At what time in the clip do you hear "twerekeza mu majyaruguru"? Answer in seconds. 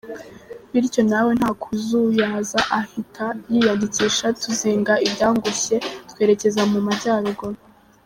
6.11-7.57